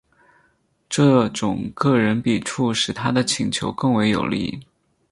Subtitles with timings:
[0.89, 4.65] 这种个人笔触使他的请求更为有力。